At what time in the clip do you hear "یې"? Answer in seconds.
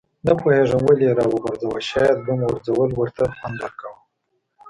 1.09-1.17